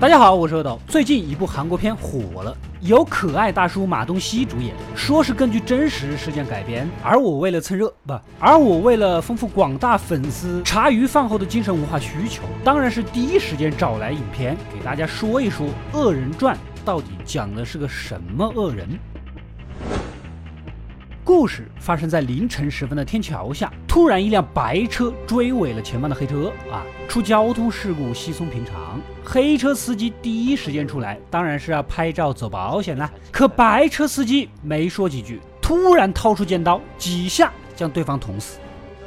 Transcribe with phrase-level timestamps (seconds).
[0.00, 0.78] 大家好，我是阿斗。
[0.86, 6.88] 最近一部韩国片火了，由可爱大叔马东锡主演，说是根据真实事件改编。
[7.02, 16.54] 而我为了蹭热，不，而我为了丰富广大粉丝茶余饭后的精神文化需求，当然是第一时间找来影片给大家说一说《恶人传》
[16.84, 18.88] 到底讲的是个什么恶人。
[21.28, 28.98] 故事发生在凌晨时分的天桥下，突然一辆白车追尾了前方的黑车，啊，出交通事故稀松平常。
[29.22, 33.12] 黑车司机第一时间出来，当然是要拍照走保险了。
[33.30, 38.58] 可白车司机没说几句，突然掏出尖刀，几下将对方捅死。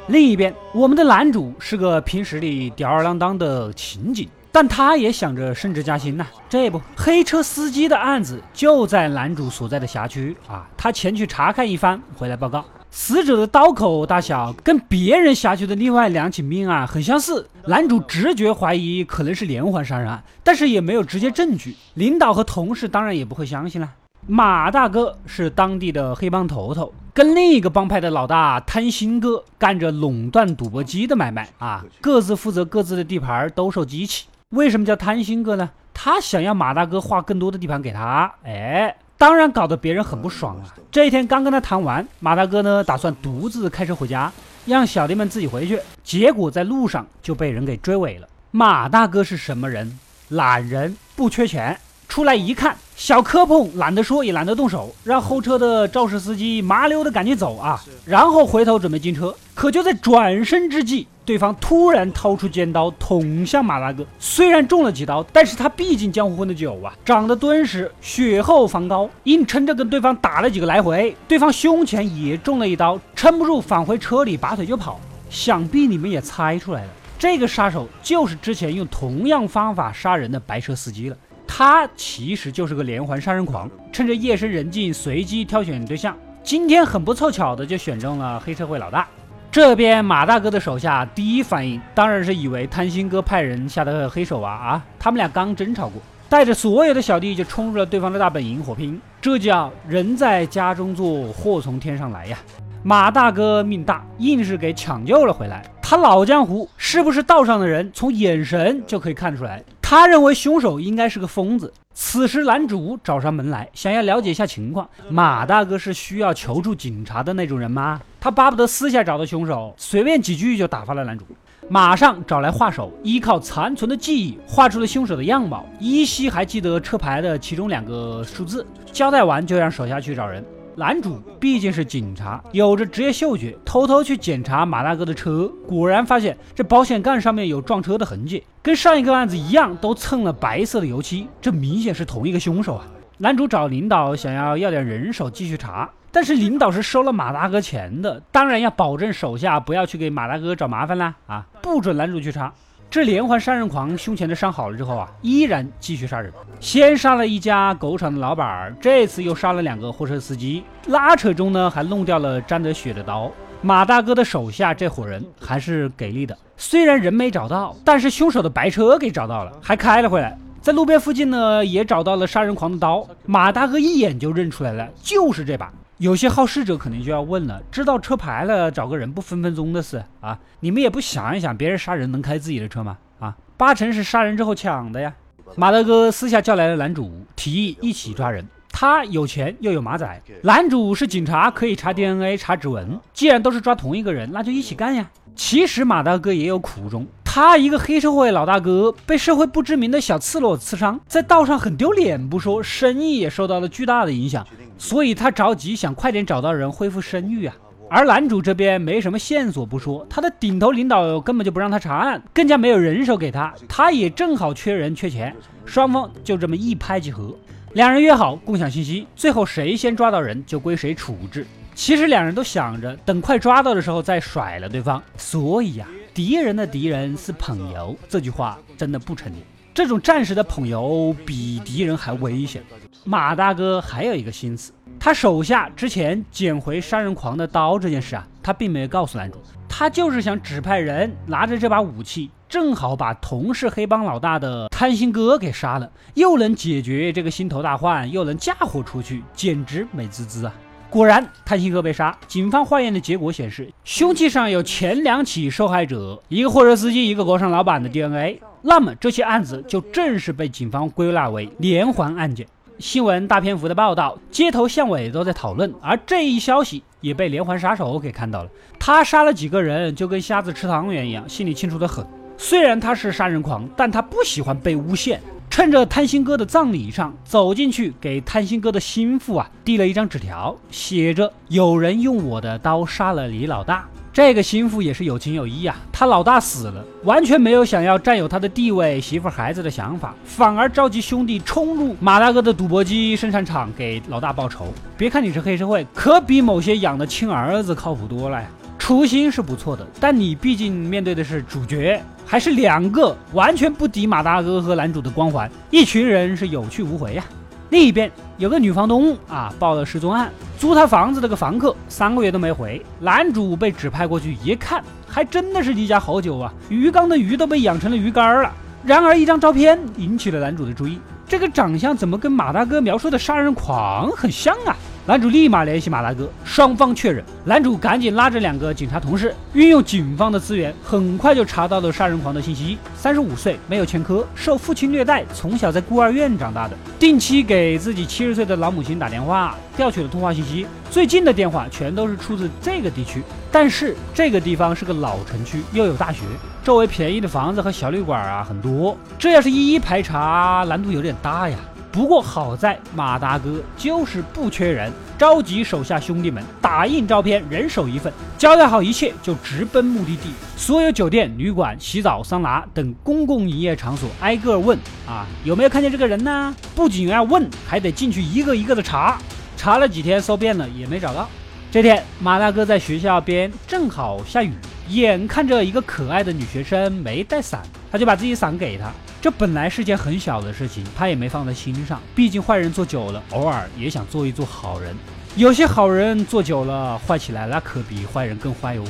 [0.06, 4.28] 另一边，我们的男主是个平时里吊儿郎当的刑警。
[4.52, 6.26] 但他也想着升职加薪呐。
[6.48, 10.68] 这不，黑车司机的案子就在男主所在的辖区啊。
[10.76, 17.48] 他前去查看一番，回来报告，死者的刀口大小跟别人辖区的另外两起命案很相似。
[17.66, 21.74] 男主直觉怀疑可能是连环杀人案，但是也没有直接证据。
[21.94, 23.88] 领导和同事当然也不会相信了。
[24.26, 34.26] 马大哥是当地的黑帮头头，跟另一个帮派的老大贪心哥干着垄断赌博机的买卖啊，各自负责各自的地盘，兜售机器。
[34.52, 35.70] 为什么叫贪心哥呢？
[35.94, 40.74] 他想要马大哥划更多的地盘给他，哎，当然搞得别人很不爽啊。
[40.90, 44.30] 这一天刚跟他谈完，马大哥呢打算独自开车回家，
[44.66, 45.80] 让小弟们自己回去。
[46.04, 48.28] 结果在路上就被人给追尾了。
[48.50, 49.98] 马大哥是什么人？
[50.28, 51.78] 懒人，不缺钱。
[52.06, 59.34] 出来一看，小磕碰懒得说也懒得动手，让后车的肇事司机麻溜的赶紧走啊，然后回头准备进车。
[59.54, 64.04] 可就在转身之际，对方突然掏出尖刀捅向马大哥。
[64.18, 71.16] 虽然中了几刀，但是他毕竟江湖混的久啊，长得敦实，血厚防高，硬撑着跟对方打了几个来回。
[71.28, 75.00] 对方胸前也中了一刀，撑不住返回车里拔腿就跑。
[75.30, 81.16] 想必你们也猜出来了，这个杀手就是之前用同样方法杀人的白车司机了。
[81.46, 86.16] 他其实就是个连环杀人狂，趁着夜深人静随机挑选对象。
[86.42, 89.06] 今天很不凑巧的就选中了黑社会老大。
[89.52, 94.82] 这边马大哥的手下第一反应当然是以为贪心哥派人下的黑手啊啊！
[94.98, 98.98] 他们俩刚争吵过，带着所有的小弟就冲入了对方的大本营火拼。
[99.20, 102.38] 这叫人在家中坐，祸从天上来呀！
[102.82, 105.62] 马大哥命大，硬是给抢救了回来。
[105.82, 109.62] 他老江湖，是不是道上的人，从眼神就可以看出来。
[109.82, 111.70] 他认为凶手应该是个疯子。
[111.94, 114.88] 此时，男主找上门来，想要了解一下情况。
[115.10, 118.00] 马大哥是需要求助警察的那种人吗？
[118.18, 121.24] 他巴不得私下找到凶手，随便几句就打发了男主。
[121.68, 128.66] 马上找来画手，依靠残存的记忆画出了凶手的样貌，依稀还记得车牌的其中两个数字。
[128.90, 130.44] 交代完，就让手下去找人。
[130.74, 142.86] 男主毕竟是警察，有着职业嗅觉，偷偷去检查马大哥的车，果然发现这保险杠上面有撞车的痕迹，跟上一个案子一样，都蹭了白色的油漆，这明显是同一个凶手啊！
[143.18, 152.50] 男主找领导想要要点人手继续查，但是领导是收了马大哥钱的，当然要保证手下不要去给马大哥找麻烦啦啊，不准男主去查。
[152.92, 156.30] 这连环杀人狂胸前的伤好了之后啊，依然继续杀人。
[156.60, 160.62] 先杀了一家狗场的老板，这次又杀了两个货车司机。
[160.88, 163.32] 拉扯中呢，还弄掉了沾着血的刀。
[163.62, 170.36] 马大哥的手下这伙人还是给力的，虽然人没找到，但是凶手的白车给找到了，还开了回来。
[170.60, 173.08] 在路边附近呢，也找到了杀人狂的刀。
[173.24, 175.72] 马大哥一眼就认出来了，就是这把。
[176.02, 180.36] 有些好事者可能就要问了：知道车牌了，找个人不分分钟的事啊？
[180.58, 182.98] 你们也不想一想，别人杀人能开自己的车吗？
[183.20, 185.14] 啊，八成是杀人之后抢的呀！
[185.54, 188.44] 马大哥私下叫来了男主，提议一起抓人。
[188.72, 192.98] 他有钱又有马仔，男主是警察，可以查 DNA、查指纹。
[193.14, 195.08] 既然都是抓同一个人，那就一起干呀！
[195.36, 197.06] 其实马大哥也有苦衷。
[197.34, 207.56] 他一个黑社会老大哥，被社会不知名的小刺猬刺伤，在道上很丢脸不说，生意也受到了巨大的影响，所以他着急想快点找到人恢复声誉啊。
[207.88, 215.34] 而男主这边没什么线索不说，他的顶头领导根本就不让他查案，更加没有人手给他，他也正好缺人缺钱，
[215.64, 217.34] 双方就这么一拍即合，
[217.72, 221.46] 两人约好共享信息，最后谁先抓到人就归谁处置。
[221.74, 225.88] 其实两人都想着等快抓到的时候再甩了对方，所以呀。
[226.14, 229.36] 敌人的敌人是朋友，这句话真的不成立。
[229.72, 232.62] 这种战士的朋友比敌人还危险。
[233.04, 250.54] 马大哥还有一个心思，他手下之前捡回杀人狂的刀这件事啊，他并没有告诉男主，他就是想指派人拿着这把武器，正好把同是黑帮老大的贪心哥给杀了，又能解决这个心头大患，又能嫁祸出去，简直美滋滋啊！
[250.92, 252.14] 果然，贪心哥被杀。
[252.28, 258.38] 警方化验的结果显示，凶器上有前两起受害者，一个货车司机，一个国商老板的 DNA。
[258.60, 262.46] 那么这些案子就正式被警方归纳为连环案件。
[262.78, 268.50] 新闻大篇幅的报道，街头巷尾都在讨论，而这一消息也被连环杀手给看到了。
[268.78, 272.06] 他杀了几个人，就跟瞎子吃汤圆一样，心里清楚的很。
[272.36, 275.22] 虽然他是杀人狂，但他不喜欢被诬陷。
[275.52, 294.72] 趁着贪心哥的葬礼上，走进去给贪心哥的心腹啊递了一张纸条，写着：“有人用我的刀杀了李老大。”这个心腹也是有情有义啊，他老大死了，完全没有想要占有他的地位、媳妇孩子的想法，反而召集兄弟冲入马大哥的赌博机生产厂给老大报仇。
[294.96, 298.48] 别看你是黑社会，可比某些养的亲儿子靠谱多了呀。
[298.82, 307.24] 初心是不错的，但你毕竟面对的是主角，还是两个完全不敌马大哥和男主的光环，一群人是有去无回呀。
[307.70, 318.52] 另一边有个女房东啊，报了失踪案，租她房子的个房客三个月都没回，男主被指派过去一看，还真的是离家好久啊，鱼缸的鱼都被养成了鱼干了。
[318.84, 320.98] 然而一张照片引起了男主的注意，
[321.28, 324.76] 这个长相怎么跟马大哥描述的杀人狂很像啊？
[325.04, 327.24] 男主立马联系马大哥，双方确认。
[327.44, 332.78] 男主赶紧拉着两个警察同事，运用警方的资源，很快就查到了杀人狂的信息。
[332.94, 340.64] 三十五岁，没有前科，受父亲虐待，从小在孤儿院长大的，定期给自己七十岁的老母亲打电话，调取了通话信息。
[340.88, 343.20] 最近的电话全都是出自这个地区，
[343.50, 346.20] 但是这个地方是个老城区，又有大学，
[346.62, 348.96] 周围便宜的房子和小旅馆啊很多。
[349.18, 351.56] 这要是一一排查，难度有点大呀。
[351.92, 360.30] 不过好在马大哥就是不缺人，召集手下兄弟们打印照片，人手一份，交代好一切就直奔目的地。
[360.56, 366.56] 所有酒店、旅馆、洗澡、桑拿等公共营业场所挨个问啊，有没有看见这个人呢？
[366.74, 369.18] 不仅要问，还得进去一个一个的查。
[369.54, 371.28] 查了几天，搜遍了也没找到。
[371.70, 374.50] 这天，马大哥在学校边正好下雨，
[374.88, 377.60] 眼看着一个可爱的女学生没带伞，
[377.90, 378.90] 他就把自己伞给她。
[379.22, 382.00] 这本来是件很小的事情，他也没放在心上。
[382.12, 384.96] 毕竟坏人做久了，偶尔也想做一做好人。
[385.36, 388.82] 有些好人做久了坏起来，那可比坏人更坏哟。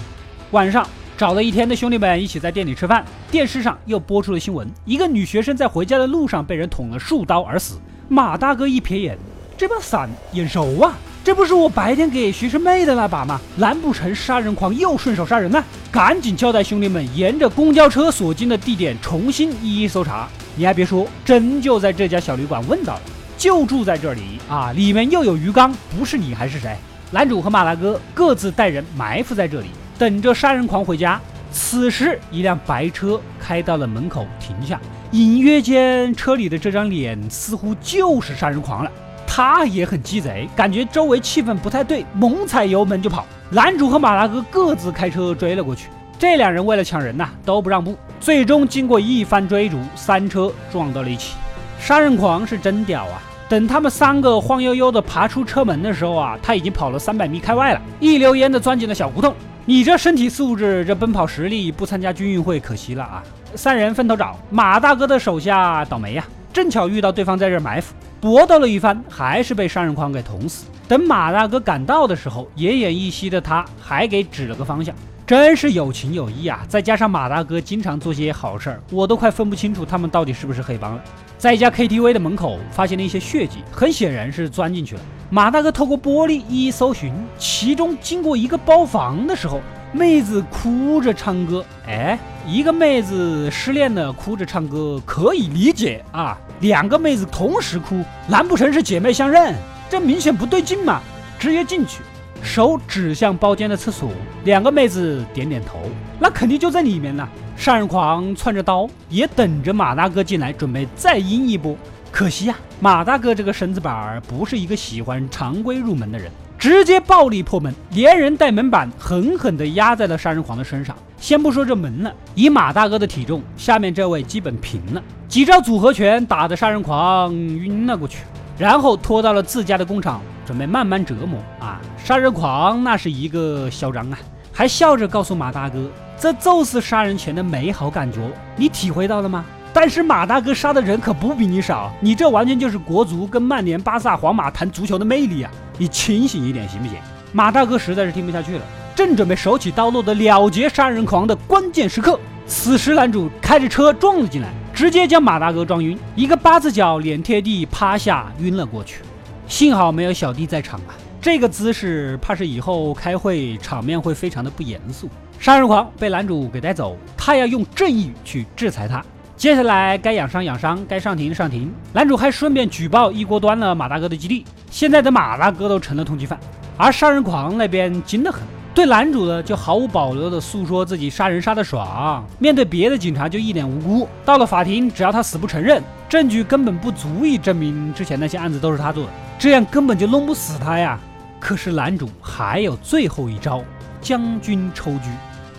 [0.52, 0.88] 晚上
[1.18, 7.78] 找了一天的兄弟们一起在店里吃饭，电视上又播出了新闻：一个女学生在回家的路上被人捅了数刀而死。
[8.08, 9.18] 马大哥一瞥眼，
[9.58, 10.96] 这把伞眼熟啊！
[11.24, 13.40] 这不是我白天给学生妹的那把吗？
[13.54, 15.64] 难不成杀人狂又顺手杀人了？
[15.88, 20.28] 赶紧交代兄弟们，沿着公交车所经的地点重新一一搜查。
[20.56, 23.02] 你还别说，真就在这家小旅馆问到了，
[23.38, 24.72] 就住在这里啊！
[24.72, 26.76] 里面又有鱼缸，不是你还是谁？
[27.12, 31.20] 男主和马大哥各自带人埋伏在这里，等着杀人狂回家。
[31.52, 34.80] 此时，一辆白车开到了门口停下，
[35.12, 38.90] 隐约间车里的这张脸似乎就是杀人狂了。
[39.34, 43.24] 他也很鸡贼，感觉周围气氛不太对，猛踩油门就跑。
[43.48, 45.88] 男主和马大哥各自开车追了过去。
[46.18, 47.96] 这两人为了抢人呐，都不让步。
[48.20, 51.34] 最终经过一番追逐，三车撞到了一起。
[51.80, 53.22] 杀人狂是真屌啊！
[53.48, 59.34] 等他们三个晃悠悠的爬出车门的时候啊，他已经跑了三百米开外了，一溜烟的钻进了小胡同。
[59.64, 63.22] 你这身体素质，这奔跑实力，不参加军运会可惜了啊！
[63.54, 67.94] 三人分头找马大哥的手下，倒霉呀，正巧遇到对方在这埋伏。
[68.22, 70.66] 搏斗了一番，还是被杀人狂给捅死。
[70.86, 74.94] 等马大哥赶到的时候，奄奄一息的他还给指了个方向，
[75.26, 76.64] 真是有情有义啊！
[76.68, 81.02] 再加上马大哥经常做些好事儿，我都快分不清楚他们到底是不是黑帮了。
[81.36, 85.00] 在一家 KTV 的门口发现了一些血迹，很显然是钻进去了。
[85.28, 89.60] 马大哥透过玻璃一一搜寻，其中经过一个包房的时候。
[89.94, 99.54] 妹子哭着唱歌，哎，一个妹子失恋了哭着唱歌可以理解啊，两个妹子同时哭，难不成是姐妹相认？
[99.90, 101.02] 这明显不对劲嘛！
[101.38, 102.00] 直接进去，
[102.42, 104.10] 手指向包间的厕所，
[104.44, 105.80] 两个妹子点点头，
[106.18, 107.28] 那肯定就在里面呢。
[107.54, 111.76] 杀人狂攥着刀，也等着马大哥进来，准备再阴一波。
[112.10, 116.32] 可惜呀，马大哥这个身子板儿不是一个喜欢常规入门的人。
[116.62, 120.96] 直接暴力破门，连人带门板狠狠地压在了杀人狂的身上。
[121.16, 125.02] 先不说这门了，以马大哥的体重，下面这位基本平了。
[125.26, 128.18] 几招组合拳打得杀人狂晕了过去，
[128.56, 131.80] 然后拖到了自家的工厂，准备慢慢折磨啊！
[131.96, 134.18] 杀人狂那是一个嚣张啊，
[134.52, 138.20] 还笑着告诉马大哥，这就是杀人前的美好感觉，
[138.54, 139.44] 你体会到了吗？
[139.72, 145.50] 但是马大哥杀的人可不比你少，你这完全就是国足跟曼联、巴萨、皇马谈足球的魅力啊！
[145.78, 146.96] 你清醒一点行不行？
[147.32, 148.64] 马大哥实在是听不下去了，
[148.94, 159.02] 正准备手起刀落的了结杀人狂的关键时刻，此时男主开着车撞了进来，直接将马大哥撞晕，一个八字脚脸贴地趴下晕了过去。
[159.46, 165.08] 幸好没有小弟在场啊，这个姿势怕是以后开会场面会非常的不严肃。
[165.38, 169.04] 杀人狂被男主给带走，他要用正义去制裁他。
[169.36, 171.72] 接下来该养伤养伤，该上庭上庭。
[171.92, 176.40] 男主还顺便举报一锅端了马大哥的基地，现在的马大哥都成了通缉犯，
[176.78, 178.40] 而杀人狂那边精得很，
[178.74, 184.08] 对男主呢就毫无保留的诉说自己杀人杀的爽，面对别的警察就一脸无辜。
[184.24, 190.98] 到了法庭，只要他死不承认，证据根本不足以证明之前那些案子都是他做的，这样根本就弄不死他呀。
[191.38, 193.62] 可是男主还有最后一招，
[194.00, 195.10] 将军抽狙。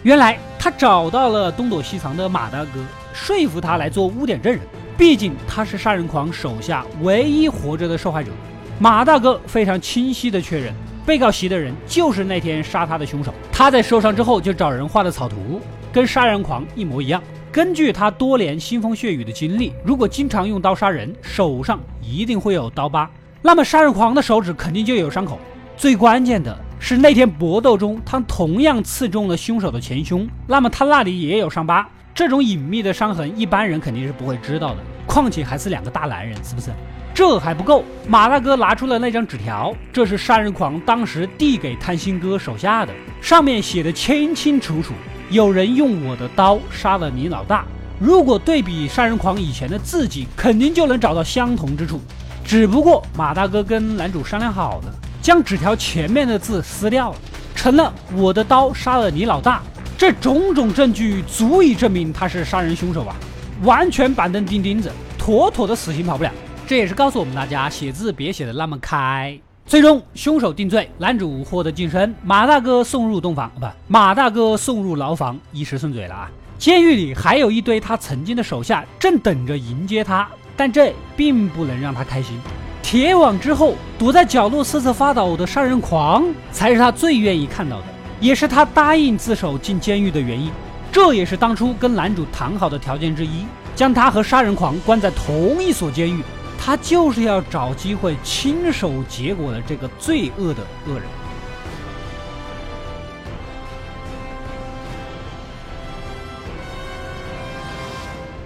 [0.01, 2.79] 原来他找到了东躲西藏的马大哥，
[3.13, 4.59] 说服他来做污点证人。
[4.97, 8.31] 毕竟他是杀人狂手下唯一活着的受害者。
[8.79, 10.73] 马大哥非常清晰地确认，
[11.05, 13.33] 被告席的人就是那天杀他的凶手。
[13.51, 15.61] 他在受伤之后就找人画的草图，
[15.91, 17.21] 跟杀人狂一模一样。
[17.51, 23.09] 根据他多年腥风血雨的经历，如果经常用刀杀人，手上一定会有刀疤，
[23.41, 25.39] 那么杀人狂的手指肯定就有伤口。
[25.77, 26.57] 最关键的。
[26.85, 31.87] 是那天搏斗中，他同样刺中了凶手的前胸，那么他那里也有伤疤。
[32.13, 34.77] 这种隐秘的伤痕，一般人肯定是不会知道的。
[35.13, 36.71] 况且还是两个大男人，是不是？
[37.13, 42.91] 这还不够，马大哥拿出了那张纸条，这是杀人狂当时递给贪心哥手下的，
[43.21, 44.93] 上面写的清清楚楚：
[45.29, 47.63] 有人用我的刀杀了你老大。
[47.99, 52.01] 如果对比杀人狂以前的字迹，肯定就能找到相同之处。
[52.43, 54.93] 只不过马大哥跟男主商量好了。
[55.21, 57.17] 将纸条前面的字撕掉了，
[57.53, 59.61] 成了我的刀杀了你老大。
[59.95, 63.15] 这种种证据足以证明他是杀人凶手啊！
[63.63, 66.31] 完全板凳钉钉子，妥妥的死刑跑不了。
[66.67, 69.37] 这也是告诉我们大家，写字别写的那么开。
[69.65, 76.29] 最终凶手定罪，男主获得晋升，马大哥送入洞房，不，马大哥送入牢房，一时顺嘴了啊！
[76.57, 80.27] 监狱里还有一堆他曾经的手下正等着迎接他，
[80.57, 82.37] 但这并不能让他开心。
[82.81, 87.85] 铁网之后，躲在角落瑟瑟发抖的杀人狂，才是他最愿意看到的，
[88.19, 90.51] 也是他答应自首进监狱的原因。
[90.93, 96.23] 这也是当初跟男主谈好的条件之一，将他和杀人狂关在同一所监狱。
[96.55, 101.03] 他就是要找机会亲手结果了这个罪恶的恶人。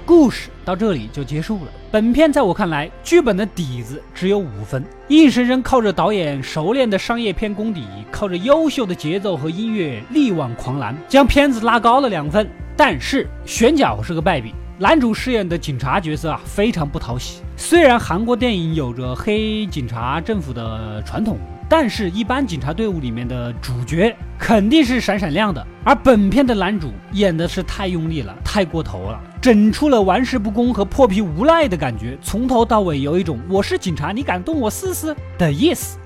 [0.06, 1.72] 故事到这里就结束了。
[1.90, 12.46] 本片在我看来，剧本的底子只有五分，硬生生靠着导演熟练的商业片功底，靠着优秀的节奏和音乐力挽狂澜，将片子拉高了两分。
[12.76, 17.42] 但是选角是个败笔，男主饰演的警察角色啊，非常不讨喜。
[17.56, 21.40] 虽然韩国电影有着黑警察政府的传统。
[21.70, 35.98] 但是，一般警察队伍里面的主角肯定是闪闪亮的，而本片的男主演的是太用力了，太过头了，整出了玩世不恭和破皮无赖的感觉，从头到尾有一种我是警察，你敢动我试试的意思。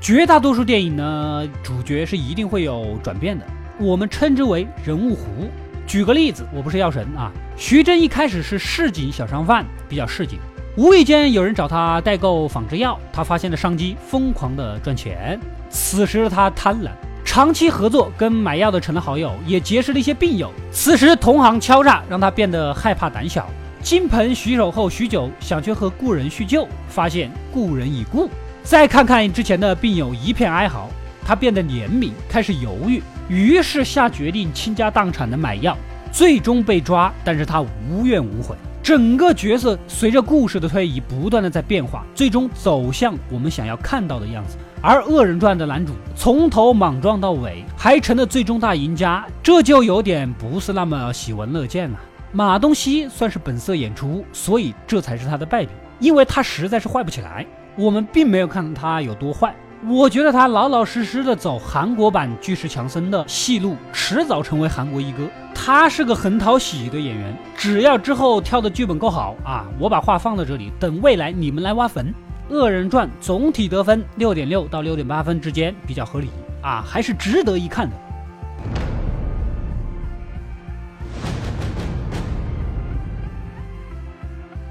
[0.00, 3.46] 绝大多数电影呢，主角是一定会有转变的，
[3.78, 5.48] 我们称之为人物弧。
[5.92, 10.38] 举个例子，我不是药神啊，徐峥一开始是市井小商贩，比较市井，
[10.74, 15.38] 无意间有人找他代购仿制药，他发现了商机，疯狂的赚钱。
[15.68, 16.88] 此时的他贪婪，
[17.26, 20.50] 长期合作跟买药的成了好友，也结识了一些病友。
[20.70, 23.46] 此时同行敲诈，让他变得害怕胆小，
[23.82, 28.30] 金盆洗手后许久，想去和故人叙旧，发现故人已故。
[28.62, 30.88] 再看看之前的病友一片哀嚎，
[31.22, 35.74] 他变得怜悯，开始犹豫，于是下决定倾家荡产的买药，
[36.12, 38.54] 最终被抓，但是他无怨无悔。
[38.82, 44.58] 整个角色随着故事的推移，不断的在变化，最终走向我们想要看到的样子。
[44.82, 51.98] 而《恶人传》的男主从头莽撞到尾，还成了最终大赢家，这就有点不是那么喜闻乐见了。
[52.32, 55.70] 马东锡算是本色演出，所以这才是他的败笔，
[56.00, 57.46] 因为他实在是坏不起来。
[57.76, 59.56] 我们并没有看到他有多坏，
[59.88, 65.28] 我觉得他老老实实的走韩国版巨石强森的戏路，迟早成为韩国一哥。
[65.52, 72.06] 他是个很讨喜的演员，只要之后跳的剧本够好啊，我把话放在这里，等未来你们来挖坟。
[72.54, 76.28] 《恶人传》总体得分六点六到六点八分之间，比较合理
[76.62, 77.96] 啊，还是值得一看的。